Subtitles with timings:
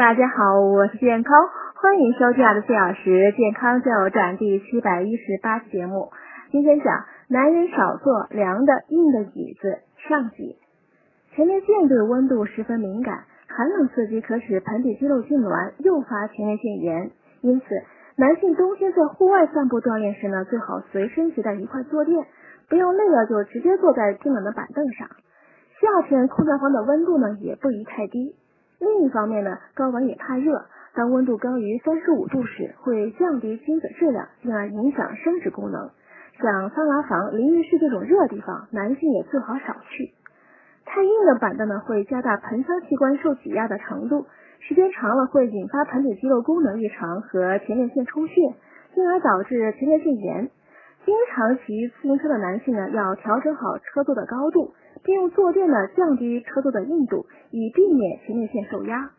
[0.00, 6.08] 大家好，我是健康，欢迎收听二十四小时健康加油站第七百一十八期节目。
[6.50, 10.56] 今天讲男人少坐凉的硬的椅子上集。
[11.34, 17.10] 前列腺对温度十分敏感，寒冷刺激可使盆底肌肉痉挛，诱发前列腺炎。
[17.42, 17.66] 因此，
[18.16, 22.24] 男性冬天在户外散步锻炼时呢，最好随身携带一块坐垫，
[22.70, 25.08] 不要累了就直接坐在冰冷的板凳上。
[25.78, 28.34] 夏天空调房的温度呢，也不宜太低。
[28.80, 35.90] 另一方面呢，睾丸也怕热，当温度高于三十五度时，会降低精子质量，进而影响生殖功能。
[36.40, 40.14] 像桑拿房、淋浴室这种热地方，男性也最好少去。
[40.86, 44.24] 太硬的板凳呢，会加大盆腔器官受挤压的程度，
[44.60, 48.34] 时间长了会引发盆底肌肉功能异常和前列腺充血，
[48.94, 50.50] 进而导致前列腺炎。
[51.04, 54.74] 经常骑自行车的男性呢，要调整好车座的高度。
[55.02, 59.12] 并用坐垫呢降低车座的硬度，以避免前列腺受压。